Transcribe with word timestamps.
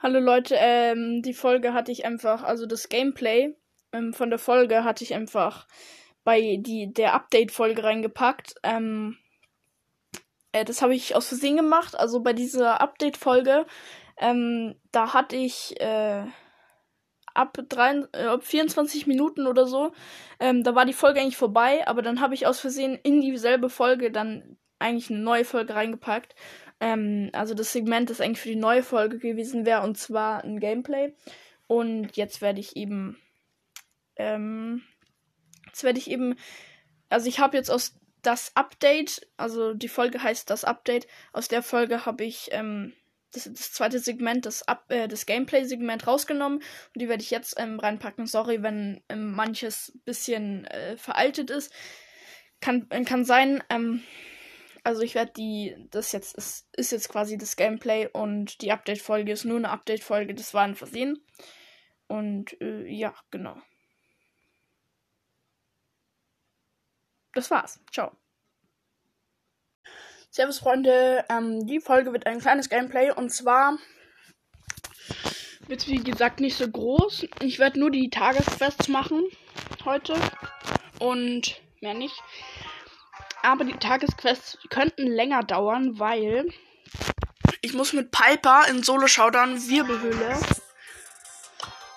Hallo 0.00 0.20
Leute, 0.20 0.54
ähm, 0.56 1.22
die 1.22 1.34
Folge 1.34 1.72
hatte 1.72 1.90
ich 1.90 2.04
einfach, 2.04 2.44
also 2.44 2.66
das 2.66 2.88
Gameplay 2.88 3.56
ähm, 3.92 4.12
von 4.14 4.30
der 4.30 4.38
Folge 4.38 4.84
hatte 4.84 5.02
ich 5.02 5.12
einfach 5.12 5.66
bei 6.22 6.58
die, 6.60 6.92
der 6.92 7.14
Update-Folge 7.14 7.82
reingepackt. 7.82 8.54
Ähm, 8.62 9.18
äh, 10.52 10.64
das 10.64 10.82
habe 10.82 10.94
ich 10.94 11.16
aus 11.16 11.26
Versehen 11.26 11.56
gemacht. 11.56 11.98
Also 11.98 12.20
bei 12.20 12.32
dieser 12.32 12.80
Update-Folge, 12.80 13.66
ähm, 14.18 14.76
da 14.92 15.14
hatte 15.14 15.34
ich 15.34 15.80
äh, 15.80 16.22
ab, 17.34 17.58
drei, 17.68 18.04
äh, 18.12 18.26
ab 18.26 18.44
24 18.44 19.08
Minuten 19.08 19.48
oder 19.48 19.66
so, 19.66 19.90
ähm, 20.38 20.62
da 20.62 20.76
war 20.76 20.84
die 20.84 20.92
Folge 20.92 21.20
eigentlich 21.20 21.36
vorbei, 21.36 21.88
aber 21.88 22.02
dann 22.02 22.20
habe 22.20 22.34
ich 22.34 22.46
aus 22.46 22.60
Versehen 22.60 22.96
in 23.02 23.20
dieselbe 23.20 23.68
Folge 23.68 24.12
dann 24.12 24.58
eigentlich 24.78 25.10
eine 25.10 25.18
neue 25.18 25.44
Folge 25.44 25.74
reingepackt. 25.74 26.36
Ähm, 26.80 27.30
also 27.32 27.54
das 27.54 27.72
Segment, 27.72 28.10
das 28.10 28.20
eigentlich 28.20 28.40
für 28.40 28.48
die 28.50 28.56
neue 28.56 28.82
Folge 28.82 29.18
gewesen 29.18 29.66
wäre, 29.66 29.82
und 29.82 29.98
zwar 29.98 30.44
ein 30.44 30.60
Gameplay. 30.60 31.14
Und 31.66 32.16
jetzt 32.16 32.40
werde 32.40 32.60
ich 32.60 32.76
eben, 32.76 33.18
ähm, 34.16 34.82
jetzt 35.66 35.84
werde 35.84 35.98
ich 35.98 36.10
eben, 36.10 36.36
also 37.08 37.28
ich 37.28 37.40
habe 37.40 37.56
jetzt 37.56 37.70
aus 37.70 37.94
das 38.22 38.56
Update, 38.56 39.26
also 39.36 39.74
die 39.74 39.88
Folge 39.88 40.22
heißt 40.22 40.50
das 40.50 40.64
Update, 40.64 41.06
aus 41.32 41.48
der 41.48 41.62
Folge 41.62 42.04
habe 42.04 42.24
ich, 42.24 42.48
ähm, 42.52 42.92
das, 43.32 43.44
das 43.44 43.72
zweite 43.72 43.98
Segment, 43.98 44.46
das, 44.46 44.64
äh, 44.88 45.08
das 45.08 45.26
Gameplay-Segment 45.26 46.06
rausgenommen 46.06 46.58
und 46.58 47.00
die 47.00 47.08
werde 47.08 47.22
ich 47.22 47.30
jetzt 47.30 47.54
ähm, 47.58 47.78
reinpacken. 47.78 48.26
Sorry, 48.26 48.62
wenn 48.62 49.02
ähm, 49.08 49.32
manches 49.32 49.98
bisschen 50.04 50.64
äh, 50.66 50.96
veraltet 50.96 51.50
ist. 51.50 51.72
Kann, 52.60 52.88
kann 52.88 53.24
sein, 53.24 53.62
ähm, 53.70 54.02
also 54.88 55.02
ich 55.02 55.14
werde 55.14 55.32
die, 55.36 55.76
das 55.90 56.12
jetzt 56.12 56.34
ist, 56.34 56.66
ist 56.74 56.92
jetzt 56.92 57.10
quasi 57.10 57.36
das 57.36 57.56
Gameplay 57.56 58.08
und 58.10 58.62
die 58.62 58.72
Update-Folge 58.72 59.32
ist 59.32 59.44
nur 59.44 59.58
eine 59.58 59.68
Update-Folge, 59.68 60.34
das 60.34 60.54
war 60.54 60.62
ein 60.62 60.76
Versehen. 60.76 61.22
Und 62.06 62.58
äh, 62.62 62.86
ja, 62.86 63.14
genau. 63.30 63.60
Das 67.34 67.50
war's. 67.50 67.84
Ciao. 67.92 68.16
Servus 70.30 70.58
Freunde, 70.58 71.22
ähm, 71.28 71.66
die 71.66 71.80
Folge 71.80 72.14
wird 72.14 72.24
ein 72.24 72.40
kleines 72.40 72.70
Gameplay 72.70 73.10
und 73.10 73.28
zwar 73.28 73.76
wird 75.66 75.86
wie 75.86 76.02
gesagt 76.02 76.40
nicht 76.40 76.56
so 76.56 76.66
groß. 76.66 77.26
Ich 77.42 77.58
werde 77.58 77.78
nur 77.78 77.90
die 77.90 78.08
Tagesquests 78.08 78.88
machen 78.88 79.26
heute 79.84 80.14
und 80.98 81.60
mehr 81.82 81.92
nicht. 81.92 82.16
Aber 83.42 83.64
die 83.64 83.76
Tagesquests 83.76 84.58
könnten 84.68 85.06
länger 85.06 85.42
dauern, 85.42 85.98
weil 85.98 86.48
ich 87.60 87.72
muss 87.74 87.92
mit 87.92 88.10
Piper 88.10 88.66
in 88.68 88.82
Solo-Showdown 88.82 89.68
Wirbelhöhle 89.68 90.38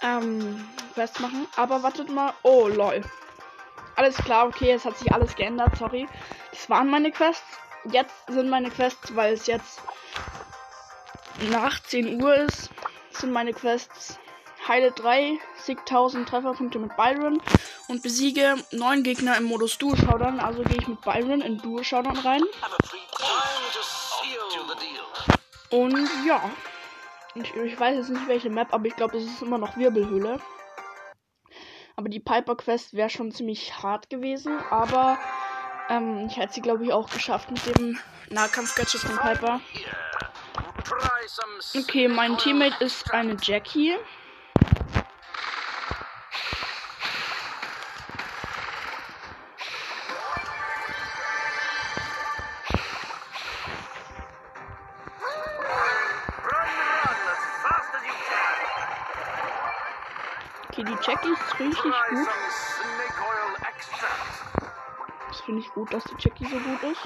ähm, 0.01 0.67
festmachen. 0.93 1.47
Aber 1.55 1.83
wartet 1.83 2.09
mal. 2.09 2.33
Oh, 2.43 2.67
lol. 2.67 3.01
Alles 3.95 4.15
klar, 4.15 4.47
okay, 4.47 4.71
es 4.71 4.85
hat 4.85 4.97
sich 4.97 5.13
alles 5.13 5.35
geändert, 5.35 5.75
sorry. 5.77 6.07
Das 6.51 6.69
waren 6.69 6.89
meine 6.89 7.11
Quests. 7.11 7.43
Jetzt 7.91 8.15
sind 8.27 8.49
meine 8.49 8.69
Quests, 8.69 9.15
weil 9.15 9.33
es 9.33 9.47
jetzt 9.47 9.81
nach 11.49 11.79
10 11.81 12.21
Uhr 12.21 12.35
ist, 12.35 12.69
sind 13.11 13.31
meine 13.31 13.53
Quests 13.53 14.17
heile 14.67 14.91
3, 14.91 15.39
sieg 15.57 15.79
1000 15.79 16.27
Trefferpunkte 16.27 16.79
mit 16.79 16.95
Byron 16.95 17.41
und 17.87 18.03
besiege 18.03 18.55
9 18.71 19.03
Gegner 19.03 19.37
im 19.37 19.45
Modus 19.45 19.77
Duo 19.77 19.95
Showdown. 19.95 20.39
Also 20.39 20.63
gehe 20.63 20.77
ich 20.77 20.87
mit 20.87 21.01
Byron 21.01 21.41
in 21.41 21.57
Duo 21.57 21.83
Showdown 21.83 22.17
rein. 22.17 22.41
Und 25.69 26.09
ja. 26.27 26.49
Ich, 27.33 27.53
ich, 27.55 27.79
weiß 27.79 27.95
jetzt 27.95 28.09
nicht 28.09 28.27
welche 28.27 28.49
Map, 28.49 28.73
aber 28.73 28.87
ich 28.87 28.95
glaube, 28.95 29.17
es 29.17 29.23
ist 29.23 29.41
immer 29.41 29.57
noch 29.57 29.77
Wirbelhöhle. 29.77 30.39
Aber 31.95 32.09
die 32.09 32.19
Piper 32.19 32.55
Quest 32.55 32.93
wäre 32.93 33.09
schon 33.09 33.31
ziemlich 33.31 33.81
hart 33.81 34.09
gewesen. 34.09 34.59
Aber 34.69 35.17
ähm, 35.89 36.27
ich 36.27 36.37
hätte 36.37 36.53
sie, 36.53 36.61
glaube 36.61 36.83
ich, 36.83 36.91
auch 36.91 37.09
geschafft 37.09 37.51
mit 37.51 37.77
dem 37.77 37.97
Nahkampf-Gadget 38.29 39.01
von 39.01 39.17
Piper. 39.17 39.61
Okay, 41.77 42.07
mein 42.09 42.37
Teammate 42.37 42.83
ist 42.83 43.11
eine 43.13 43.37
Jackie. 43.41 43.95
Ist 61.51 61.59
richtig 61.59 61.83
gut. 61.83 62.27
Das 65.27 65.41
finde 65.41 65.61
ich 65.61 65.69
gut, 65.69 65.93
dass 65.93 66.03
die 66.03 66.15
Jackie 66.19 66.45
so 66.45 66.57
gut 66.57 66.83
ist. 66.83 67.01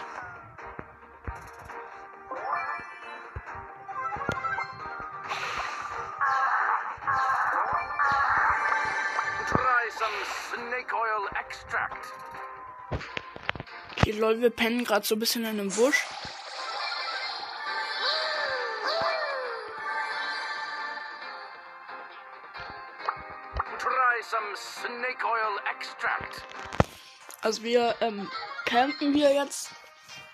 Okay, 13.98 14.12
lol, 14.12 14.40
wir 14.40 14.52
pennen 14.52 14.84
gerade 14.84 15.06
so 15.06 15.16
ein 15.16 15.20
bisschen 15.20 15.44
in 15.44 15.60
einem 15.60 15.70
Busch. 15.70 16.06
Also 27.46 27.62
wir 27.62 27.94
ähm, 28.02 28.28
campen 28.66 29.14
hier 29.14 29.32
jetzt, 29.32 29.70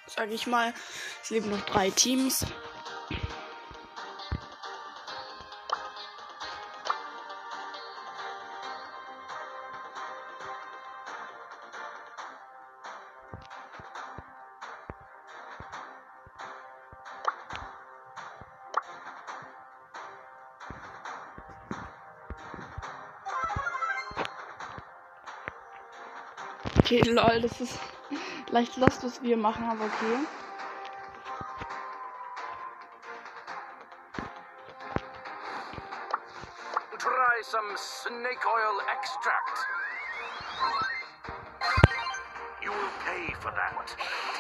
sag 0.08 0.32
ich 0.32 0.48
mal. 0.48 0.74
Es 1.22 1.30
leben 1.30 1.50
noch 1.50 1.60
drei 1.66 1.90
Teams. 1.90 2.46
Okay, 26.92 27.10
lol, 27.10 27.40
das 27.40 27.62
ist 27.62 27.80
leicht 28.50 28.76
lost, 28.76 29.02
was 29.06 29.24
wir 29.24 29.38
machen, 29.38 29.64
aber 29.64 29.86
okay. 29.86 30.28
Try 36.98 37.44
some 37.44 37.78
snake 37.78 38.46
oil 38.46 38.82
extract. 38.92 39.66
You 42.62 42.72
will 42.72 42.92
pay 43.06 43.34
for 43.40 43.52
that 43.52 44.31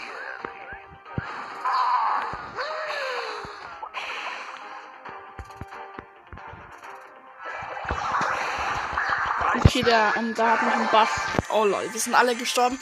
Okay, 9.71 9.83
der, 9.83 10.13
ähm, 10.17 10.33
da 10.35 10.51
hat 10.51 10.63
mich 10.63 10.73
ein 10.73 10.89
Bass. 10.91 11.09
Oh 11.49 11.63
lol, 11.63 11.87
wir 11.89 11.99
sind 11.99 12.13
alle 12.13 12.35
gestorben. 12.35 12.77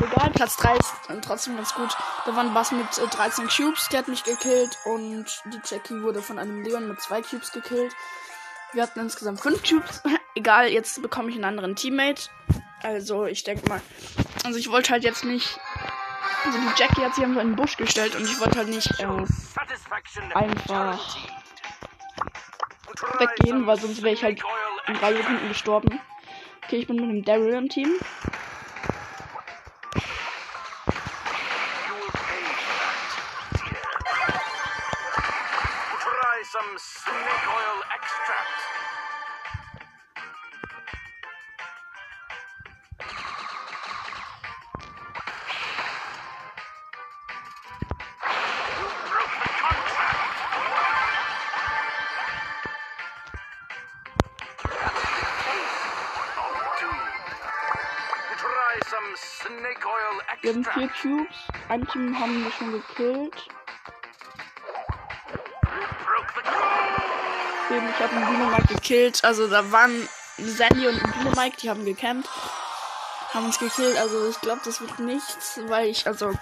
Egal, 0.00 0.30
Platz 0.30 0.56
3 0.56 0.74
ist 0.74 0.92
äh, 1.08 1.20
trotzdem 1.24 1.54
ganz 1.54 1.72
gut. 1.72 1.96
Da 2.26 2.34
war 2.34 2.42
ein 2.42 2.52
Bass 2.52 2.72
mit 2.72 2.98
äh, 2.98 3.06
13 3.06 3.46
Cubes, 3.46 3.88
der 3.90 4.00
hat 4.00 4.08
mich 4.08 4.24
gekillt. 4.24 4.76
Und 4.84 5.26
die 5.44 5.60
Jackie 5.64 6.02
wurde 6.02 6.20
von 6.20 6.40
einem 6.40 6.64
Leon 6.64 6.88
mit 6.88 7.00
2 7.00 7.22
Cubes 7.22 7.52
gekillt. 7.52 7.94
Wir 8.72 8.82
hatten 8.82 8.98
insgesamt 8.98 9.40
5 9.40 9.62
Cubes. 9.62 10.02
Egal, 10.34 10.66
jetzt 10.66 11.00
bekomme 11.00 11.28
ich 11.28 11.36
einen 11.36 11.44
anderen 11.44 11.76
Teammate. 11.76 12.28
Also, 12.82 13.26
ich 13.26 13.44
denke 13.44 13.68
mal. 13.68 13.80
Also, 14.42 14.58
ich 14.58 14.68
wollte 14.68 14.90
halt 14.90 15.04
jetzt 15.04 15.22
nicht. 15.22 15.60
Also, 16.44 16.58
die 16.58 16.82
Jackie 16.82 17.02
hat 17.02 17.14
sich 17.14 17.22
einfach 17.22 17.42
in 17.42 17.50
den 17.50 17.56
Busch 17.56 17.76
gestellt 17.76 18.16
und 18.16 18.24
ich 18.24 18.40
wollte 18.40 18.58
halt 18.58 18.68
nicht 18.68 18.90
äh, 18.98 19.06
einfach 20.34 20.98
weggehen, 23.20 23.64
weil 23.64 23.78
sonst 23.78 24.02
wäre 24.02 24.14
ich 24.14 24.24
halt 24.24 24.42
in 24.88 24.94
drei 24.94 25.14
Sekunden 25.14 25.46
gestorben. 25.46 26.00
Okay, 26.72 26.80
ich 26.80 26.86
bin 26.86 26.96
mit 26.96 27.10
dem 27.10 27.22
Daryl 27.22 27.52
im 27.52 27.68
Team. 27.68 27.98
Wir 60.42 60.54
haben 60.54 60.64
vier. 60.64 60.88
Cubes. 60.88 61.36
Ein 61.68 61.86
Team 61.86 62.18
haben 62.18 62.44
wir 62.44 62.50
schon 62.50 62.72
gekillt. 62.72 63.48
Eben, 67.70 67.88
ich 67.88 68.02
habe 68.02 68.16
einen 68.16 68.26
Dynamite 68.26 68.74
gekillt. 68.74 69.24
Also 69.24 69.46
da 69.46 69.70
waren 69.70 70.08
Sandy 70.38 70.88
und 70.88 71.00
ein 71.00 71.12
Dynamite, 71.12 71.56
die 71.62 71.70
haben 71.70 71.84
gecampt. 71.84 72.28
Haben 73.32 73.46
uns 73.46 73.60
gekillt. 73.60 73.96
Also 73.98 74.28
ich 74.28 74.40
glaube, 74.40 74.60
das 74.64 74.80
wird 74.80 74.98
nichts, 74.98 75.60
weil 75.68 75.86
ich, 75.88 76.08
also 76.08 76.32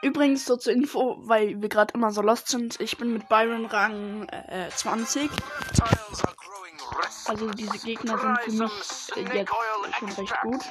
übrigens 0.00 0.46
so 0.46 0.56
zur 0.56 0.72
Info, 0.72 1.18
weil 1.20 1.60
wir 1.60 1.68
gerade 1.68 1.92
immer 1.92 2.12
so 2.12 2.22
lost 2.22 2.48
sind. 2.48 2.80
Ich 2.80 2.96
bin 2.96 3.12
mit 3.12 3.28
Byron 3.28 3.66
Rang 3.66 4.26
äh, 4.30 4.70
20. 4.74 5.30
Tiles 5.30 6.24
are 6.24 6.34
growing 6.34 6.76
restless. 6.98 7.26
Also 7.28 7.50
diese 7.50 7.78
Gegner 7.78 8.18
sind 8.18 8.40
für 8.40 8.64
mich 8.64 9.32
äh, 9.32 9.38
jetzt 9.38 9.52
schon 9.98 10.08
recht 10.12 10.40
gut. 10.40 10.62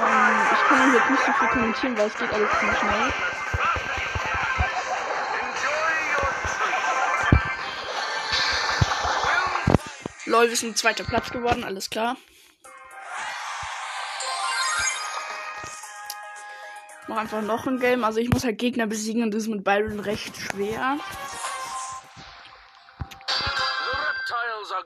Ähm, 0.00 0.46
ich 0.52 0.68
kann 0.68 0.94
jetzt 0.94 1.10
nicht 1.10 1.26
so 1.26 1.32
viel 1.32 1.48
kommentieren, 1.48 1.98
weil 1.98 2.06
es 2.06 2.14
geht 2.14 2.32
alles 2.32 2.50
ziemlich 2.58 2.78
schnell. 2.78 3.12
Lol, 10.26 10.48
wir 10.48 10.56
sind 10.56 10.76
zweiter 10.76 11.04
Platz 11.04 11.30
geworden, 11.30 11.64
alles 11.64 11.88
klar. 11.90 12.16
Mach 17.08 17.16
einfach 17.16 17.40
noch 17.40 17.66
ein 17.66 17.80
Game. 17.80 18.04
Also 18.04 18.20
ich 18.20 18.28
muss 18.28 18.44
halt 18.44 18.58
Gegner 18.58 18.86
besiegen 18.86 19.22
und 19.22 19.32
das 19.32 19.44
ist 19.44 19.48
mit 19.48 19.64
Byron 19.64 20.00
recht 20.00 20.36
schwer. 20.36 20.98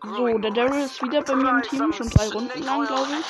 So, 0.01 0.39
der 0.39 0.51
Daryl 0.53 0.85
ist 0.85 1.03
wieder 1.03 1.23
bei 1.23 1.35
mir 1.35 1.51
im 1.51 1.63
Team, 1.63 1.93
schon 1.93 2.09
drei 2.09 2.29
Runden 2.29 2.63
lang, 2.63 2.87
glaube 2.87 3.09
ich. 3.21 3.27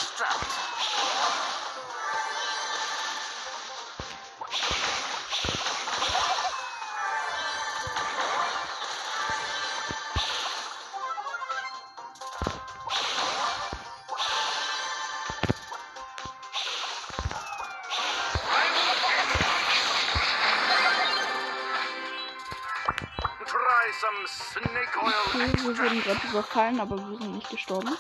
Wir 25.46 25.78
wurden 25.78 26.00
gerade 26.00 26.26
überfallen, 26.26 26.80
aber 26.80 26.96
wir 26.98 27.16
sind 27.16 27.32
nicht 27.34 27.50
gestorben. 27.50 27.98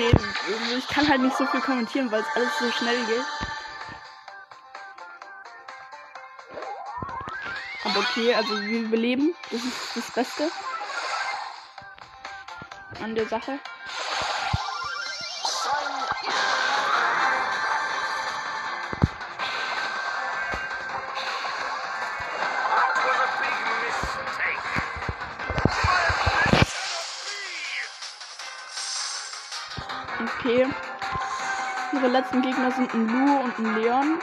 Okay, 0.00 0.16
ich 0.78 0.88
kann 0.88 1.06
halt 1.06 1.20
nicht 1.20 1.36
so 1.36 1.44
viel 1.44 1.60
kommentieren, 1.60 2.10
weil 2.10 2.22
es 2.22 2.26
alles 2.34 2.58
so 2.58 2.70
schnell 2.72 3.04
geht. 3.04 3.24
Aber 7.84 8.00
okay, 8.00 8.34
also 8.34 8.62
wir 8.62 8.80
überleben. 8.80 9.34
Das 9.50 9.62
ist 9.62 9.96
das 9.96 10.10
Beste 10.12 10.50
an 13.02 13.14
der 13.14 13.26
Sache. 13.26 13.58
Letzten 32.10 32.42
Gegner 32.42 32.70
sind 32.72 32.92
ein 32.92 33.08
Lu 33.08 33.40
und 33.40 33.58
ein 33.58 33.74
Leon. 33.76 34.20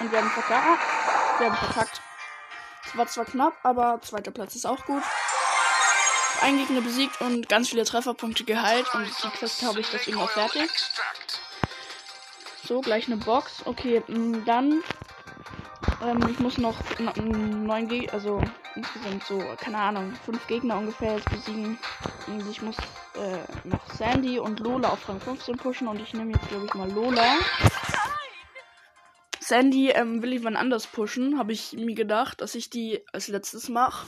Und 0.00 0.12
wir 0.12 0.18
haben 0.18 0.30
verkackt. 0.30 0.80
Wir 1.38 1.46
haben 1.46 1.56
verkackt. 1.56 2.00
Es 2.84 2.96
war 2.96 3.06
zwar 3.06 3.24
knapp, 3.24 3.54
aber 3.62 4.00
zweiter 4.02 4.30
Platz 4.30 4.54
ist 4.54 4.66
auch 4.66 4.84
gut. 4.84 5.02
Ein 6.42 6.58
Gegner 6.58 6.80
besiegt 6.80 7.20
und 7.20 7.48
ganz 7.48 7.68
viele 7.68 7.84
Trefferpunkte 7.84 8.44
geheilt. 8.44 8.86
Und 8.94 9.06
die 9.06 9.28
Quest 9.30 9.62
habe 9.62 9.80
ich 9.80 9.90
deswegen 9.90 10.18
auch 10.18 10.30
fertig. 10.30 10.70
So, 12.66 12.80
gleich 12.80 13.06
eine 13.06 13.16
Box. 13.16 13.62
Okay, 13.64 14.02
m, 14.08 14.44
dann. 14.44 14.82
Ähm, 16.02 16.18
ich 16.30 16.38
muss 16.40 16.58
noch 16.58 16.76
neun 17.16 17.88
Gegner, 17.88 18.12
also 18.12 18.42
insgesamt 18.74 19.24
so, 19.24 19.42
keine 19.60 19.78
Ahnung, 19.78 20.12
fünf 20.24 20.46
Gegner 20.46 20.78
ungefähr 20.78 21.16
jetzt 21.16 21.30
besiegen. 21.30 21.78
Und 22.26 22.50
ich 22.50 22.60
muss 22.62 22.76
äh, 23.14 23.68
noch 23.68 23.88
Sandy 23.94 24.38
und 24.38 24.60
Lola 24.60 24.88
auf 24.88 25.08
Rang 25.08 25.20
15 25.20 25.56
pushen 25.56 25.86
und 25.86 26.00
ich 26.00 26.12
nehme 26.14 26.32
jetzt, 26.32 26.48
glaube 26.48 26.66
ich, 26.66 26.74
mal 26.74 26.90
Lola. 26.90 27.36
Sandy 29.38 29.90
ähm, 29.90 30.22
will 30.22 30.32
ich 30.32 30.44
wann 30.44 30.56
anders 30.56 30.86
pushen, 30.86 31.38
habe 31.38 31.52
ich 31.52 31.72
mir 31.72 31.94
gedacht, 31.94 32.40
dass 32.40 32.54
ich 32.54 32.70
die 32.70 33.04
als 33.12 33.28
letztes 33.28 33.68
mache. 33.68 34.06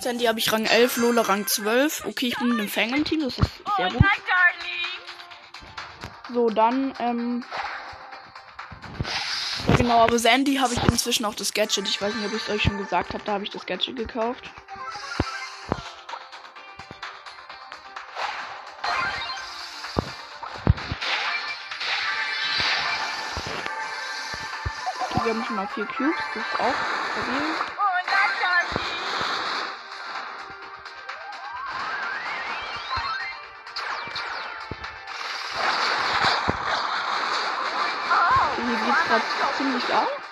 Sandy 0.00 0.24
habe 0.24 0.38
ich 0.38 0.52
Rang 0.52 0.66
11, 0.66 0.98
Lola 0.98 1.22
Rang 1.22 1.46
12. 1.46 2.04
Okay, 2.06 2.28
ich 2.28 2.38
bin 2.38 2.50
mit 2.50 2.58
dem 2.58 2.68
Fang 2.68 2.94
im 2.94 3.04
Team, 3.04 3.20
das 3.20 3.38
ist 3.38 3.50
sehr 3.76 3.88
gut. 3.90 4.00
Darling! 4.00 4.74
So, 6.32 6.50
dann, 6.50 6.94
ähm. 6.98 7.44
Genau, 9.84 9.98
aber 9.98 10.18
Sandy 10.18 10.54
habe 10.54 10.72
ich 10.72 10.82
inzwischen 10.84 11.26
auch 11.26 11.34
das 11.34 11.52
Gadget. 11.52 11.86
Ich 11.86 12.00
weiß 12.00 12.14
nicht, 12.14 12.26
ob 12.26 12.32
ich 12.32 12.42
es 12.42 12.48
euch 12.48 12.62
schon 12.62 12.78
gesagt 12.78 13.12
habe, 13.12 13.22
da 13.22 13.32
habe 13.34 13.44
ich 13.44 13.50
das 13.50 13.66
Gadget 13.66 13.96
gekauft. 13.96 14.50
Okay, 25.10 25.22
wir 25.22 25.34
haben 25.34 25.44
schon 25.44 25.56
mal 25.56 25.68
vier 25.74 25.84
Cubes, 25.84 26.14
das 26.32 26.42
ist 26.42 26.60
auch 26.60 26.74
stabil. 27.12 27.73
Gerade 39.20 39.52
ziemlich 39.52 39.94
ab. 39.94 40.23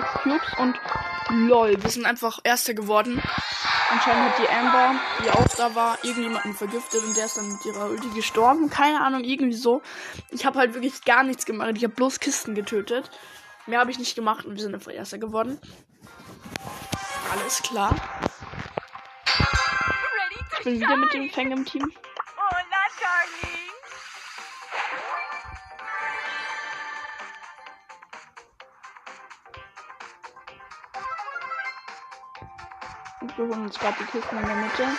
Sechs, 0.00 0.22
Cubes 0.22 0.58
und 0.58 0.76
Lol, 1.48 1.82
wir 1.82 1.90
sind 1.90 2.06
einfach 2.06 2.40
Erster 2.42 2.74
geworden. 2.74 3.22
Anscheinend 3.90 4.30
hat 4.30 4.38
die 4.38 4.48
Amber, 4.48 4.94
die 5.24 5.30
auch 5.30 5.48
da 5.56 5.74
war, 5.74 5.98
irgendjemanden 6.02 6.54
vergiftet 6.54 7.02
und 7.04 7.16
der 7.16 7.26
ist 7.26 7.36
dann 7.36 7.52
mit 7.52 7.64
ihrer 7.64 7.88
Ulti 7.88 8.08
gestorben. 8.10 8.70
Keine 8.70 9.00
Ahnung, 9.00 9.24
irgendwie 9.24 9.52
so. 9.52 9.82
Ich 10.30 10.46
habe 10.46 10.58
halt 10.58 10.74
wirklich 10.74 11.04
gar 11.04 11.22
nichts 11.22 11.44
gemacht. 11.44 11.70
Ich 11.76 11.84
habe 11.84 11.94
bloß 11.94 12.20
Kisten 12.20 12.54
getötet. 12.54 13.10
Mehr 13.66 13.80
habe 13.80 13.90
ich 13.90 13.98
nicht 13.98 14.14
gemacht 14.14 14.44
und 14.44 14.54
wir 14.54 14.62
sind 14.62 14.74
einfach 14.74 14.92
Erster 14.92 15.18
geworden. 15.18 15.60
Alles 17.32 17.62
klar. 17.62 17.94
Ich 20.58 20.64
bin 20.64 20.80
wieder 20.80 20.96
mit 20.96 21.12
dem 21.14 21.30
Fang 21.30 21.50
im 21.52 21.64
Team. 21.64 21.92
Wir 33.48 33.56
uns 33.56 33.78
gerade 33.78 33.96
die 33.96 34.06
Kisten 34.06 34.36
in 34.36 34.46
der 34.46 34.56
Mitte. 34.56 34.98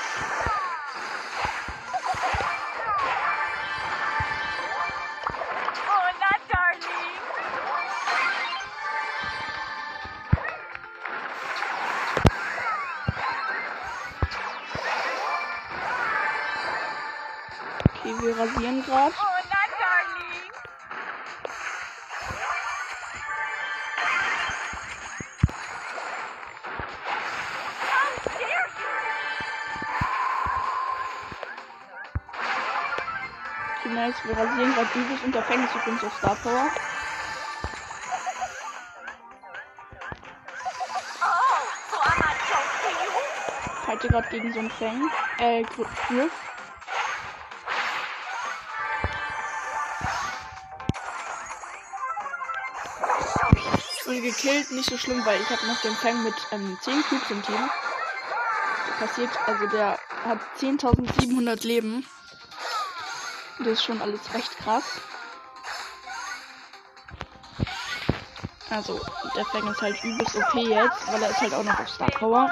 Nice. 34.01 34.15
Wir 34.23 34.35
rasieren 34.35 34.73
gerade 34.73 34.89
übelst 34.99 35.47
Fang 35.47 35.63
ist 35.63 35.75
übrigens 35.75 36.03
auf 36.03 36.17
Star 36.17 36.35
Power. 36.35 36.65
You? 43.03 43.87
Halte 43.87 44.07
gerade 44.07 44.27
gegen 44.29 44.53
so 44.53 44.59
einen 44.59 44.71
Fang. 44.71 45.09
Äh, 45.37 45.63
Gr- 45.63 45.85
Griff. 46.07 46.31
Ich 53.99 54.07
wurde 54.07 54.21
gekillt, 54.21 54.71
nicht 54.71 54.89
so 54.89 54.97
schlimm, 54.97 55.23
weil 55.25 55.39
ich 55.39 55.49
habe 55.49 55.65
noch 55.67 55.79
den 55.81 55.93
Fang 55.93 56.23
mit 56.23 56.33
ähm, 56.51 56.77
10 56.81 57.03
Cubes 57.03 57.29
im 57.29 57.43
Team. 57.43 57.69
Passiert, 58.99 59.29
also 59.47 59.67
der 59.67 59.99
hat 60.25 60.39
10.700 60.59 61.65
Leben. 61.65 62.05
Das 63.63 63.73
ist 63.73 63.83
schon 63.83 64.01
alles 64.01 64.33
recht 64.33 64.57
krass. 64.57 64.99
Also, 68.71 68.99
der 69.35 69.45
Fang 69.45 69.67
ist 69.67 69.81
halt 69.81 70.03
übelst 70.03 70.35
OP 70.35 70.55
jetzt, 70.55 71.11
weil 71.11 71.21
er 71.21 71.29
ist 71.29 71.41
halt 71.41 71.53
auch 71.53 71.63
noch 71.63 71.79
auf 71.79 71.87
Star 71.87 72.09
Power. 72.09 72.49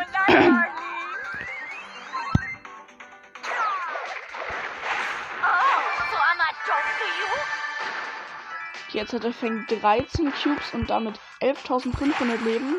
Jetzt 8.89 9.13
hat 9.13 9.23
er 9.23 9.33
Fang 9.33 9.65
13 9.67 10.31
Cubes 10.31 10.73
und 10.73 10.89
damit 10.91 11.19
11.500 11.41 12.43
Leben. 12.43 12.75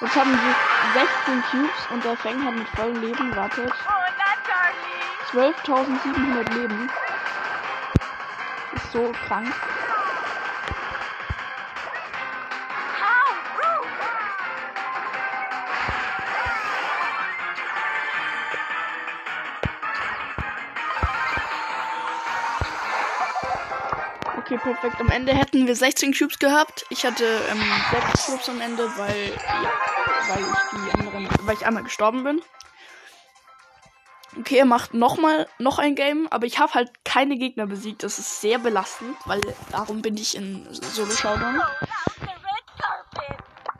Jetzt 0.00 0.14
haben 0.14 0.30
wir 0.30 0.54
16 0.92 1.42
Cubes 1.50 1.90
und 1.90 2.04
der 2.04 2.16
Fang 2.16 2.44
hat 2.44 2.54
mit 2.54 2.68
vollem 2.68 3.00
Leben, 3.00 3.34
wartet, 3.34 3.72
Hola, 3.86 4.36
darling. 5.32 5.54
12.700 5.56 6.54
Leben. 6.54 6.90
So 8.94 9.10
krank. 9.26 9.52
Okay, 24.38 24.58
perfekt. 24.58 25.00
Am 25.00 25.10
Ende 25.10 25.34
hätten 25.34 25.66
wir 25.66 25.74
16 25.74 26.14
Cubes 26.14 26.38
gehabt. 26.38 26.86
Ich 26.90 27.04
hatte 27.04 27.24
ähm, 27.50 27.60
6 28.12 28.26
Cubes 28.26 28.48
am 28.48 28.60
Ende, 28.60 28.88
weil, 28.96 29.32
ja, 29.34 29.72
weil 30.28 30.44
ich 30.44 30.70
die 30.70 31.00
anderen, 31.00 31.28
weil 31.40 31.56
ich 31.56 31.66
einmal 31.66 31.82
gestorben 31.82 32.22
bin. 32.22 32.42
Okay, 34.38 34.58
er 34.58 34.66
macht 34.66 34.94
nochmal 34.94 35.48
noch 35.58 35.80
ein 35.80 35.96
Game, 35.96 36.28
aber 36.30 36.46
ich 36.46 36.60
habe 36.60 36.74
halt 36.74 36.92
keine 37.14 37.36
Gegner 37.36 37.66
besiegt. 37.66 38.02
Das 38.02 38.18
ist 38.18 38.40
sehr 38.40 38.58
belastend, 38.58 39.16
weil 39.24 39.40
darum 39.70 40.02
bin 40.02 40.16
ich 40.16 40.36
in 40.36 40.66
Solo 40.72 41.12
Showdown. 41.12 41.60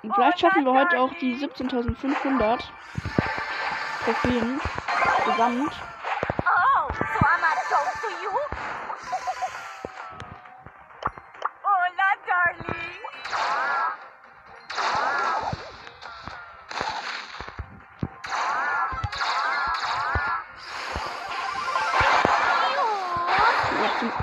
Und 0.04 0.14
vielleicht 0.14 0.38
schaffen 0.38 0.64
wir 0.64 0.72
heute 0.72 1.00
auch 1.00 1.10
die 1.20 1.34
17.500 1.34 2.60
Trophäen 4.04 4.60
gesamt. 5.26 5.72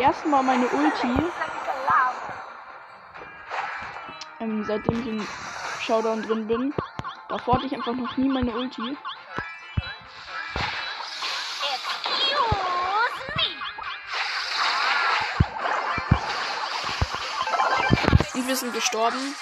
Ersten 0.01 0.31
meine 0.31 0.67
Ulti, 0.67 1.31
ähm, 4.39 4.65
seitdem 4.65 4.99
ich 4.99 5.07
in 5.07 5.27
Showdown 5.81 6.23
drin 6.23 6.47
bin. 6.47 6.73
Davor 7.29 7.55
hatte 7.55 7.67
ich 7.67 7.75
einfach 7.75 7.93
noch 7.93 8.17
nie 8.17 8.27
meine 8.27 8.51
Ulti. 8.51 8.97
Und 18.33 18.47
wir 18.47 18.55
sind 18.55 18.73
gestorben. 18.73 19.35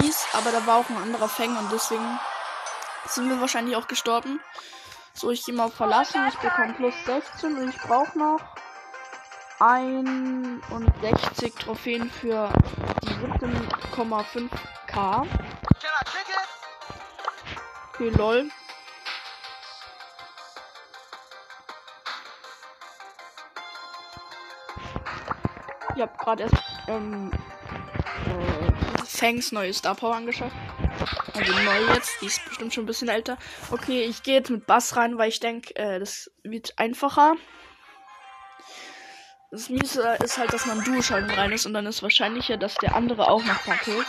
Mies, 0.00 0.26
aber 0.34 0.52
da 0.52 0.66
war 0.66 0.76
auch 0.76 0.88
ein 0.88 0.96
anderer 0.98 1.28
Fang 1.28 1.56
und 1.56 1.72
deswegen 1.72 2.20
sind 3.06 3.28
wir 3.28 3.40
wahrscheinlich 3.40 3.74
auch 3.76 3.88
gestorben. 3.88 4.40
So, 5.14 5.30
ich 5.30 5.44
gehe 5.44 5.54
mal 5.54 5.70
verlassen. 5.70 6.28
Ich 6.28 6.38
bekomme 6.38 6.74
plus 6.74 6.94
16 7.06 7.56
und 7.56 7.68
ich 7.70 7.78
brauche 7.80 8.16
noch 8.16 8.40
61 9.60 11.54
Trophäen 11.54 12.08
für 12.10 12.52
die 13.02 13.08
17,5k. 13.08 14.48
Can 14.92 15.26
I 15.26 16.04
kick 16.04 16.28
it? 16.28 16.48
Okay, 17.92 18.10
lol. 18.10 18.50
Ich 25.96 26.02
habe 26.02 26.16
gerade 26.18 26.44
erst 26.44 26.54
ähm, 26.86 27.32
äh, 28.26 29.04
Fangs 29.04 29.50
neue 29.50 29.72
Star 29.74 29.96
Power 29.96 30.14
angeschafft. 30.14 30.54
Also 31.34 31.52
neu 31.52 31.94
jetzt, 31.94 32.20
die 32.20 32.26
ist 32.26 32.44
bestimmt 32.44 32.72
schon 32.72 32.84
ein 32.84 32.86
bisschen 32.86 33.08
älter. 33.08 33.36
Okay, 33.72 34.04
ich 34.04 34.22
gehe 34.22 34.34
jetzt 34.34 34.50
mit 34.50 34.66
Bass 34.66 34.94
rein, 34.94 35.18
weil 35.18 35.30
ich 35.30 35.40
denke, 35.40 35.74
äh, 35.74 35.98
das 35.98 36.30
wird 36.44 36.74
einfacher. 36.76 37.34
Das 39.50 39.70
Miese 39.70 40.18
ist 40.22 40.36
halt, 40.36 40.52
dass 40.52 40.66
man 40.66 40.84
Duo-Schalten 40.84 41.30
rein 41.30 41.52
ist 41.52 41.64
und 41.64 41.72
dann 41.72 41.86
ist 41.86 42.02
wahrscheinlicher, 42.02 42.58
dass 42.58 42.74
der 42.74 42.94
andere 42.94 43.30
auch 43.30 43.42
noch 43.42 43.58
fackelt. 43.60 44.06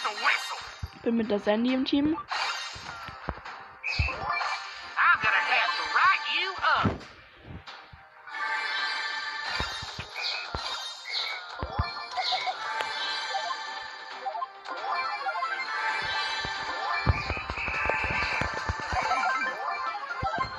Bin 1.01 1.15
mit 1.15 1.31
der 1.31 1.39
Sandy 1.39 1.74
im 1.74 1.86
Team. 1.86 2.17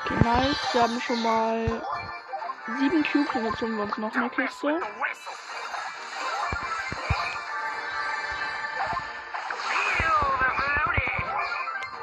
Okay, 0.06 0.24
nice. 0.24 0.56
Wir 0.72 0.82
haben 0.82 1.00
schon 1.02 1.22
mal 1.22 1.82
sieben 2.78 3.04
Cubes 3.04 3.34
und 3.34 3.44
jetzt 3.44 3.60
holen 3.60 3.76
wir 3.76 3.82
uns 3.84 3.98
noch 3.98 4.14
eine 4.14 4.30
Kiste. 4.30 4.80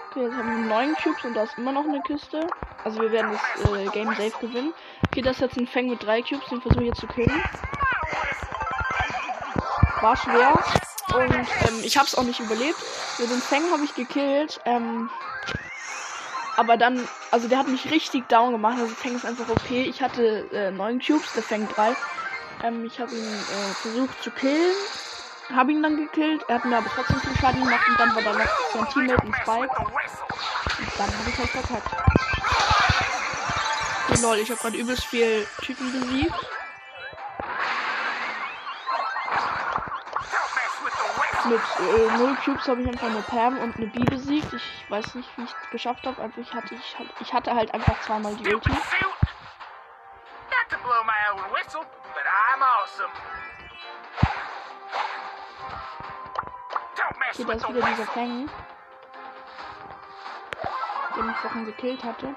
Okay, 0.09 0.23
jetzt 0.23 0.35
haben 0.35 0.49
wir 0.49 0.67
neun 0.67 0.95
Cubes 0.95 1.23
und 1.25 1.33
da 1.33 1.43
ist 1.43 1.57
immer 1.57 1.71
noch 1.71 1.85
eine 1.85 2.01
Kiste. 2.01 2.47
Also 2.83 3.01
wir 3.01 3.11
werden 3.11 3.31
das 3.31 3.71
äh, 3.71 3.85
Game 3.87 4.07
safe 4.15 4.33
gewinnen. 4.39 4.73
Okay, 5.07 5.21
das 5.21 5.37
ist 5.37 5.41
jetzt 5.41 5.57
ein 5.57 5.67
Fang 5.67 5.89
mit 5.89 6.03
drei 6.03 6.21
Cubes, 6.21 6.47
den 6.49 6.61
versuche 6.61 6.83
ich 6.83 6.89
jetzt 6.89 7.01
zu 7.01 7.07
killen. 7.07 7.43
War 10.01 10.15
schwer. 10.15 10.53
Und 11.15 11.33
ähm, 11.33 11.81
ich 11.83 11.97
habe 11.97 12.07
es 12.07 12.15
auch 12.15 12.23
nicht 12.23 12.39
überlebt. 12.39 12.77
Mit 13.19 13.29
den 13.29 13.41
Fang 13.41 13.71
habe 13.71 13.83
ich 13.83 13.95
gekillt. 13.95 14.59
Ähm, 14.65 15.09
aber 16.57 16.75
dann, 16.75 17.07
also 17.29 17.47
der 17.47 17.59
hat 17.59 17.67
mich 17.67 17.91
richtig 17.91 18.27
down 18.27 18.51
gemacht. 18.51 18.77
Also 18.79 18.93
Fang 18.95 19.15
ist 19.15 19.25
einfach 19.25 19.47
OP. 19.47 19.69
Ich 19.69 20.01
hatte 20.01 20.45
äh, 20.51 20.71
9 20.71 20.99
Cubes, 20.99 21.31
der 21.33 21.43
Fang 21.43 21.67
3. 21.69 21.95
Ähm, 22.63 22.83
ich 22.83 22.99
habe 22.99 23.11
ihn 23.11 23.23
äh, 23.23 23.73
versucht 23.75 24.23
zu 24.23 24.31
killen. 24.31 24.73
Habe 25.53 25.71
ihn 25.71 25.83
dann 25.83 25.97
gekillt. 25.97 26.43
Er 26.47 26.55
hat 26.55 26.65
mir 26.65 26.77
aber 26.77 26.89
trotzdem 26.93 27.21
viel 27.21 27.37
Schaden 27.39 27.63
gemacht. 27.63 27.87
Und 27.87 27.99
dann 27.99 28.15
war 28.15 28.23
da 28.23 28.33
noch 28.33 28.49
sein 28.73 28.87
Teammate 28.91 29.23
ein 29.23 29.35
Spike. 29.35 29.75
Und 30.79 30.89
dann 30.97 31.07
habe 31.07 31.29
ich 31.29 31.37
halt 31.37 31.49
verkackt. 31.49 31.95
Lol, 34.23 34.37
ich 34.37 34.49
habe 34.49 34.59
gerade 34.59 34.77
übelst 34.77 35.05
viel 35.05 35.45
Typen 35.61 35.91
besiegt. 35.91 36.33
Mit 41.49 41.61
äh, 41.79 42.17
0 42.17 42.35
Cubes 42.43 42.67
habe 42.67 42.81
ich 42.81 42.87
einfach 42.87 43.07
eine 43.07 43.21
Pam 43.21 43.57
und 43.59 43.77
eine 43.77 43.87
B 43.87 44.03
besiegt. 44.03 44.51
Ich 44.53 44.85
weiß 44.89 45.15
nicht, 45.15 45.29
wie 45.37 45.43
ich 45.43 45.49
es 45.49 45.69
geschafft 45.69 46.05
habe. 46.05 46.21
Einfach 46.21 46.41
ich 46.41 46.53
hatte, 46.53 46.75
ich, 46.75 46.97
ich 47.21 47.33
hatte 47.33 47.55
halt 47.55 47.73
einfach 47.73 47.99
zweimal 48.01 48.35
die 48.35 48.53
Ulti. 48.53 48.69
Okay, 57.29 57.45
da 57.45 57.53
ist 57.53 57.69
wieder 57.69 57.81
dieser. 57.81 58.05
Fang. 58.05 58.49
Den 61.15 61.29
ich 61.29 61.37
vorhin 61.37 61.65
gekillt 61.65 62.03
hatte. 62.03 62.35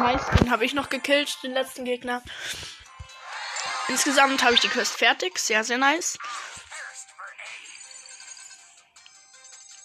Den 0.00 0.50
habe 0.50 0.64
ich 0.64 0.74
noch 0.74 0.88
gekillt, 0.88 1.38
den 1.42 1.52
letzten 1.52 1.84
Gegner. 1.84 2.22
Insgesamt 3.88 4.42
habe 4.42 4.54
ich 4.54 4.60
die 4.60 4.68
Quest 4.68 4.94
fertig, 4.94 5.38
sehr, 5.38 5.62
sehr 5.62 5.78
nice. 5.78 6.18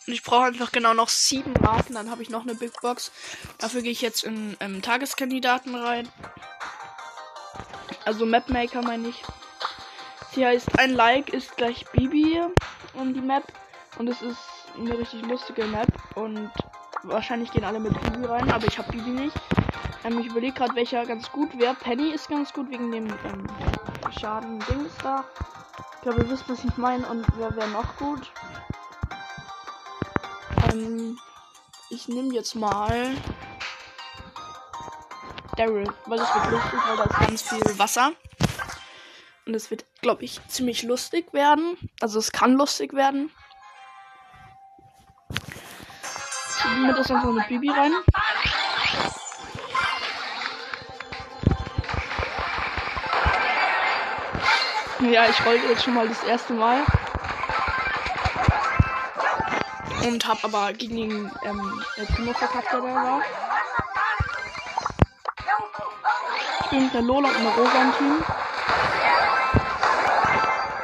Und 0.08 0.14
ich 0.14 0.24
brauche 0.24 0.46
einfach 0.46 0.72
genau 0.72 0.94
noch 0.94 1.10
sieben 1.10 1.54
Marken, 1.62 1.96
dann 1.96 2.12
habe 2.12 2.22
ich 2.22 2.30
noch 2.30 2.44
eine 2.44 2.56
Big 2.56 2.80
Box. 2.82 3.12
Dafür 3.58 3.82
gehe 3.82 3.92
ich 3.92 4.02
jetzt 4.02 4.24
in 4.24 4.56
ähm, 4.60 4.82
Tageskandidaten 4.82 5.76
rein. 5.76 6.08
Also 8.06 8.26
Mapmaker 8.26 8.84
meine 8.84 9.10
ich. 9.10 9.24
Sie 10.34 10.46
heißt 10.46 10.78
ein 10.78 10.92
Like 10.92 11.30
ist 11.30 11.58
gleich 11.58 11.86
Bibi 11.92 12.42
um 12.94 13.14
die 13.14 13.22
Map. 13.22 13.52
Und 13.98 14.08
es 14.08 14.22
ist 14.22 14.38
eine 14.78 14.98
richtig 14.98 15.24
lustige 15.24 15.66
Map. 15.66 15.88
Und 16.16 16.52
wahrscheinlich 17.04 17.52
gehen 17.52 17.64
alle 17.64 17.80
mit 17.80 18.00
Bibi 18.00 18.26
rein, 18.26 18.52
aber 18.52 18.68
ich 18.68 18.78
habe 18.78 18.92
Bibi 18.92 19.10
nicht. 19.10 19.36
Ähm, 20.06 20.20
ich 20.20 20.28
überlege 20.28 20.54
gerade, 20.54 20.76
welcher 20.76 21.06
ganz 21.06 21.32
gut 21.32 21.58
wäre. 21.58 21.74
Penny 21.74 22.12
ist 22.12 22.30
ganz 22.30 22.54
gut 22.54 22.70
wegen 22.70 22.92
dem 22.92 23.08
ähm, 23.08 23.48
Schaden-Dings 24.20 24.94
da. 25.02 25.26
Ich 25.96 26.02
glaube, 26.02 26.22
ihr 26.22 26.30
wisst, 26.30 26.48
was 26.48 26.64
ich 26.64 26.78
meine. 26.78 27.08
Und 27.08 27.26
wer 27.38 27.56
wäre 27.56 27.70
noch 27.70 27.96
gut? 27.98 28.32
Ähm, 30.72 31.18
ich 31.90 32.08
nehme 32.08 32.34
jetzt 32.34 32.54
mal 32.54 33.16
Daryl, 35.58 35.92
weil 36.06 36.20
das 36.20 36.36
wird 36.36 36.52
lustig, 36.52 36.80
weil 36.88 36.98
da 36.98 37.04
ist 37.06 37.20
ganz 37.28 37.42
viel 37.42 37.80
Wasser. 37.80 38.12
Und 39.48 39.56
es 39.56 39.72
wird, 39.72 39.86
glaube 40.02 40.24
ich, 40.24 40.40
ziemlich 40.48 40.84
lustig 40.84 41.34
werden. 41.34 41.78
Also 42.00 42.20
es 42.20 42.32
kann 42.32 42.54
lustig 42.54 42.94
werden. 42.94 43.32
Ich 46.60 46.66
nehme 46.66 46.94
das 46.94 47.10
einfach 47.10 47.32
mit 47.32 47.48
Bibi 47.48 47.70
rein. 47.70 47.94
Ja, 55.00 55.26
ich 55.30 55.46
rollte 55.46 55.68
jetzt 55.68 55.84
schon 55.84 55.94
mal 55.94 56.08
das 56.08 56.24
erste 56.24 56.54
Mal. 56.54 56.82
Und 60.06 60.26
hab 60.26 60.44
aber 60.44 60.72
gegen 60.72 60.96
den 60.96 61.32
ähm, 61.44 61.84
der 61.98 62.04
Primo 62.04 62.32
verkackt, 62.34 62.72
der 62.72 62.80
da 62.80 62.96
war. 62.96 63.22
Ich 66.62 66.70
bin 66.70 66.84
mit 66.84 66.94
der 66.94 67.02
Lola 67.02 67.28
und 67.28 67.36
einer 67.36 67.50
Rosa 67.50 67.82
im 67.82 67.94
Team. 67.98 68.24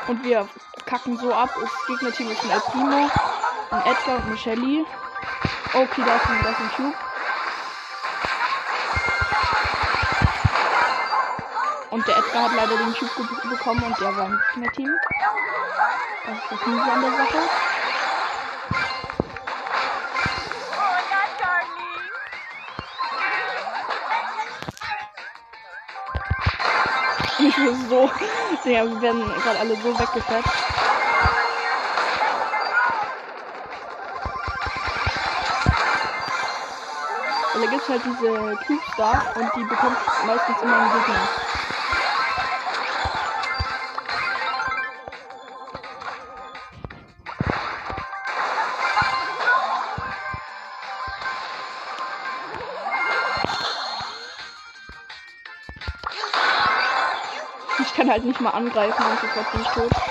Und 0.07 0.23
wir 0.25 0.47
kacken 0.85 1.17
so 1.17 1.33
ab. 1.33 1.49
Das 1.61 1.69
Gegnerteam 1.87 2.31
ist 2.31 2.43
ein 2.43 2.49
El 2.49 2.59
Primo, 2.59 3.09
ein 3.71 3.81
Edgar 3.85 4.17
und 4.17 4.25
eine 4.25 4.37
Shelly. 4.37 4.85
Okay, 5.73 6.03
da 6.05 6.15
ist 6.17 6.29
ein, 6.29 6.43
da 6.43 6.49
ist 6.49 6.59
ein 6.59 6.71
Cube. 6.75 7.10
Und 12.01 12.07
der 12.07 12.17
Edgar 12.17 12.43
hat 12.45 12.55
leider 12.55 12.77
den 12.77 12.93
ge 12.93 13.07
bekommen 13.47 13.83
und 13.83 13.99
der 13.99 14.17
war 14.17 14.25
im 14.25 14.41
Gegnerteam. 14.55 14.91
Das 16.25 16.35
ist 16.35 16.51
das 16.51 16.65
Miese 16.65 16.91
an 16.91 17.01
der 17.01 17.11
Sache. 17.11 17.37
Ich 27.37 27.55
bin 27.55 27.87
so. 27.87 28.09
Ja, 28.63 28.83
wir 28.83 29.01
werden 29.01 29.23
gerade 29.43 29.59
alle 29.59 29.75
so 29.75 29.99
weggefetzt. 29.99 30.49
Und 37.53 37.61
da 37.61 37.69
gibt's 37.69 37.89
halt 37.89 38.01
diese 38.05 38.57
Cubes 38.65 38.95
da 38.97 39.23
und 39.35 39.55
die 39.55 39.63
bekommt 39.65 39.97
meistens 40.25 40.61
immer 40.63 40.77
ein 40.77 40.91
Gegner. 40.93 41.60
Halt 58.11 58.23
nicht 58.25 58.39
mal 58.41 58.51
angreifen 58.51 59.07
und 59.07 59.19
sofort 59.19 59.51
bin 59.51 59.61
ich 59.61 59.71
tot. 59.71 60.03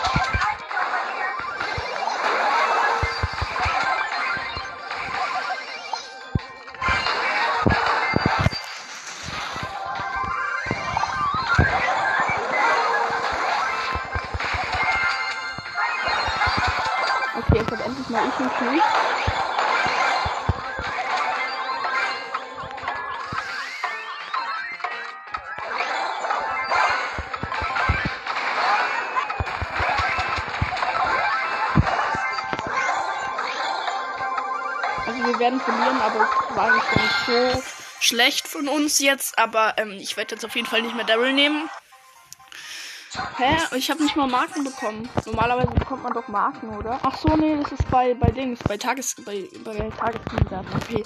Verlieren, 35.60 36.00
aber 36.00 36.28
war 36.54 36.74
nicht 36.74 36.86
so 37.26 37.62
schlecht 38.00 38.48
von 38.48 38.68
uns 38.68 38.98
jetzt. 38.98 39.38
Aber 39.38 39.74
ähm, 39.76 39.92
ich 39.92 40.16
werde 40.16 40.34
jetzt 40.34 40.44
auf 40.44 40.56
jeden 40.56 40.66
Fall 40.66 40.82
nicht 40.82 40.96
mehr 40.96 41.04
Daryl 41.04 41.32
nehmen. 41.32 41.68
Hä? 43.38 43.56
Ich 43.76 43.90
habe 43.90 44.02
nicht 44.04 44.14
mal 44.14 44.28
Marken 44.28 44.62
bekommen. 44.62 45.08
Normalerweise 45.26 45.72
bekommt 45.72 46.04
man 46.04 46.12
doch 46.12 46.28
Marken, 46.28 46.76
oder? 46.76 47.00
Ach 47.02 47.18
so, 47.18 47.34
nee, 47.34 47.56
das 47.60 47.72
ist 47.72 47.90
bei, 47.90 48.14
bei 48.14 48.30
Dings, 48.30 48.60
bei 48.62 48.76
Tages, 48.76 49.16
bei, 49.24 49.48
bei 49.64 49.90
Tageskandidaten. 49.90 50.72
Okay, 50.76 51.02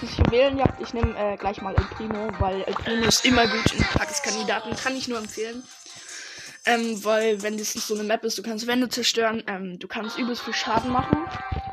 ist 0.00 0.18
Juwelenjagd. 0.18 0.80
Ich 0.80 0.94
nehme 0.94 1.18
äh, 1.18 1.36
gleich 1.36 1.60
mal 1.60 1.74
El 1.74 1.84
Primo, 1.84 2.28
weil 2.38 2.62
El 2.62 2.74
Primo 2.74 3.06
ist 3.06 3.24
immer 3.24 3.46
gut 3.48 3.72
in 3.72 3.82
Tageskandidaten. 3.82 4.76
Kann 4.76 4.94
ich 4.94 5.08
nur 5.08 5.18
empfehlen. 5.18 5.64
Ähm, 6.64 7.02
weil 7.04 7.42
wenn 7.42 7.58
das 7.58 7.72
so 7.72 7.94
eine 7.94 8.04
Map 8.04 8.24
ist, 8.24 8.38
du 8.38 8.42
kannst 8.42 8.66
Wände 8.66 8.88
zerstören, 8.88 9.42
ähm, 9.48 9.78
du 9.80 9.88
kannst 9.88 10.16
übelst 10.16 10.42
viel 10.42 10.54
Schaden 10.54 10.92
machen 10.92 11.26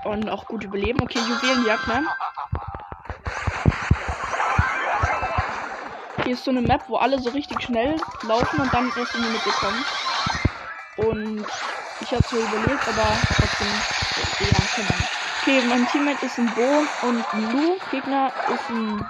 und 0.05 0.29
auch 0.29 0.47
gut 0.47 0.63
überleben. 0.63 1.01
Okay, 1.01 1.19
Juwelenjagd, 1.19 1.87
ne? 1.87 2.05
Hier 6.23 6.33
ist 6.33 6.43
so 6.43 6.51
eine 6.51 6.61
Map, 6.61 6.81
wo 6.87 6.97
alle 6.97 7.19
so 7.19 7.29
richtig 7.29 7.61
schnell 7.61 7.97
laufen 8.23 8.59
und 8.59 8.73
dann 8.73 8.91
erst 8.95 9.15
in 9.15 9.23
die 9.23 9.29
Mitte 9.29 9.49
kommen. 9.51 9.85
Und 10.97 11.45
ich 12.01 12.11
habe 12.11 12.23
so 12.23 12.37
überlebt, 12.37 12.87
aber 12.87 13.17
trotzdem 13.27 13.67
ja. 14.39 14.85
Okay, 15.41 15.61
mein 15.67 15.87
Teammate 15.87 16.25
ist 16.25 16.37
ein 16.39 16.51
Bo 16.55 17.07
und 17.07 17.33
ein 17.33 17.51
Lu. 17.51 17.77
Gegner 17.91 18.31
ist 18.49 18.69
ein 18.69 19.09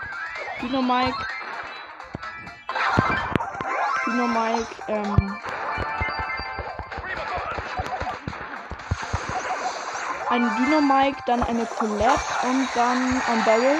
Dynamike. 0.61 1.25
Dynamike, 4.05 4.67
ähm. 4.87 5.37
Ein 10.27 10.49
Dynamike, 10.57 11.21
dann 11.27 11.43
eine 11.43 11.65
Colette 11.65 12.19
und 12.43 12.67
dann 12.75 13.21
ein 13.27 13.43
Barrel. 13.45 13.77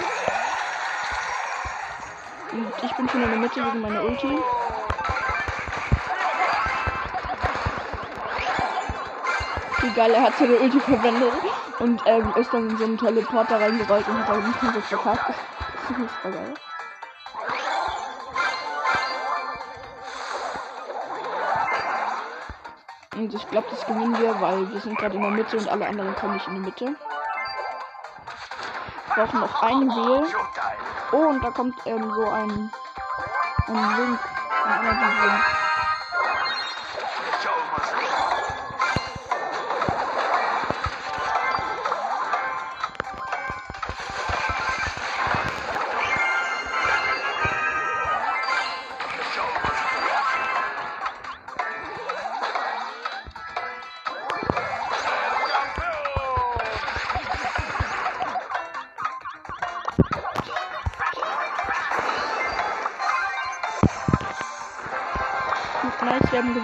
Und 2.52 2.72
ich 2.84 2.96
bin 2.96 3.10
schon 3.10 3.24
in 3.24 3.30
der 3.32 3.40
Mitte 3.40 3.66
wegen 3.66 3.82
meiner 3.82 4.04
Ulti. 4.04 4.28
Wie 9.82 9.94
geil, 9.94 10.12
er 10.14 10.22
hat 10.22 10.38
seine 10.38 10.56
Ulti 10.58 10.80
verwendet 10.80 11.34
und 11.80 12.02
ähm, 12.06 12.34
ist 12.38 12.54
dann 12.54 12.70
in 12.70 12.78
so 12.78 12.84
einen 12.84 12.98
Teleporter 12.98 13.60
reingerollt 13.60 14.08
und 14.08 14.20
hat 14.20 14.30
aber 14.30 14.42
nicht 14.42 14.60
komplett 14.60 14.86
verkackt. 14.86 15.30
Das 15.30 15.90
ist 15.90 15.98
super 15.98 16.32
geil. 16.32 16.54
Und 23.26 23.34
ich 23.34 23.50
glaube, 23.50 23.66
das 23.72 23.84
gewinnen 23.88 24.16
wir, 24.20 24.40
weil 24.40 24.72
wir 24.72 24.80
sind 24.82 25.00
gerade 25.00 25.16
in 25.16 25.22
der 25.24 25.32
Mitte 25.32 25.58
und 25.58 25.68
alle 25.68 25.88
anderen 25.88 26.16
kommen 26.16 26.36
nicht 26.36 26.48
in 26.48 26.54
die 26.54 26.60
Mitte. 26.60 26.86
Wir 26.86 26.96
brauchen 29.16 29.40
noch 29.40 29.64
einen. 29.64 29.90
Showtime. 29.90 30.30
Oh, 31.12 31.30
und 31.30 31.44
da 31.44 31.50
kommt 31.50 31.74
ähm, 31.88 32.12
so 32.14 32.30
ein, 32.30 32.70
ein 33.68 33.98
Link. 33.98 34.20
Ein 34.64 35.65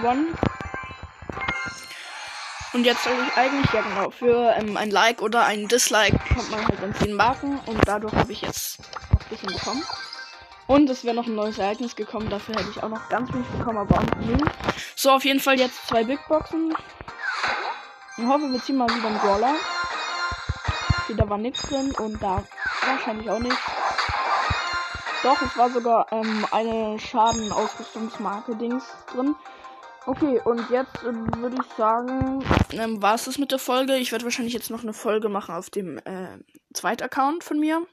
gewonnen. 0.02 0.34
Und 2.72 2.84
jetzt 2.84 3.04
soll 3.04 3.12
ich 3.26 3.36
eigentlich, 3.36 3.70
ja 3.72 3.82
genau, 3.82 4.10
für 4.10 4.54
ähm, 4.58 4.76
ein 4.76 4.90
Like 4.90 5.20
oder 5.20 5.44
ein 5.44 5.68
Dislike 5.68 6.18
bekommt 6.28 6.50
man 6.50 6.66
halt 6.66 6.82
dann 6.82 6.94
10 6.94 7.14
Marken 7.14 7.58
und 7.66 7.78
dadurch 7.86 8.14
habe 8.14 8.32
ich 8.32 8.40
jetzt 8.40 8.80
noch 9.12 9.20
ein 9.20 9.28
bisschen 9.28 9.52
bekommen. 9.52 9.82
Und 10.66 10.88
es 10.88 11.04
wäre 11.04 11.14
noch 11.14 11.26
ein 11.26 11.34
neues 11.34 11.58
Ereignis 11.58 11.94
gekommen, 11.96 12.30
dafür 12.30 12.54
hätte 12.54 12.70
ich 12.70 12.82
auch 12.82 12.88
noch 12.88 13.08
ganz 13.10 13.30
wenig 13.32 13.46
bekommen, 13.48 13.78
aber 13.78 13.96
auch 13.96 14.16
nicht. 14.16 14.44
So, 14.96 15.10
auf 15.10 15.24
jeden 15.24 15.40
Fall 15.40 15.58
jetzt 15.58 15.86
zwei 15.86 16.02
Big 16.02 16.26
Boxen. 16.28 16.74
Ich 18.16 18.24
hoffe, 18.24 18.50
wir 18.50 18.62
ziehen 18.62 18.76
mal 18.76 18.88
wieder 18.88 19.08
einen 19.08 19.18
Brawler. 19.18 19.54
Okay, 21.02 21.14
da 21.16 21.28
war 21.28 21.38
nichts 21.38 21.62
drin 21.62 21.92
und 21.98 22.22
da 22.22 22.42
wahrscheinlich 22.86 23.28
auch 23.28 23.38
nichts. 23.38 23.60
Doch, 25.22 25.40
es 25.42 25.56
war 25.56 25.70
sogar 25.70 26.06
ähm, 26.10 26.46
eine 26.50 26.98
Schadenausrüstungsmarke-Dings 26.98 28.84
drin. 29.12 29.36
Okay, 30.04 30.40
und 30.44 30.68
jetzt 30.70 31.04
ähm, 31.04 31.30
würde 31.36 31.56
ich 31.60 31.76
sagen, 31.76 32.44
ähm, 32.72 33.00
war 33.00 33.14
es 33.14 33.26
das 33.26 33.38
mit 33.38 33.52
der 33.52 33.58
Folge. 33.58 33.96
Ich 33.96 34.10
werde 34.10 34.24
wahrscheinlich 34.24 34.54
jetzt 34.54 34.70
noch 34.70 34.82
eine 34.82 34.92
Folge 34.92 35.28
machen 35.28 35.54
auf 35.54 35.70
dem 35.70 35.98
äh, 35.98 36.38
Zweit-Account 36.74 37.44
von 37.44 37.60
mir. 37.60 37.86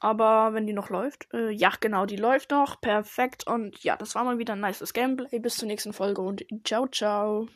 Aber 0.00 0.52
wenn 0.54 0.66
die 0.66 0.72
noch 0.72 0.90
läuft, 0.90 1.28
äh, 1.32 1.50
ja, 1.50 1.72
genau, 1.80 2.06
die 2.06 2.16
läuft 2.16 2.50
noch. 2.50 2.80
Perfekt. 2.80 3.46
Und 3.46 3.82
ja, 3.84 3.96
das 3.96 4.14
war 4.14 4.24
mal 4.24 4.38
wieder 4.38 4.54
ein 4.54 4.60
nices 4.60 4.92
Gameplay. 4.92 5.38
Bis 5.38 5.56
zur 5.56 5.68
nächsten 5.68 5.92
Folge 5.92 6.22
und 6.22 6.44
ciao, 6.64 6.86
ciao. 6.86 7.48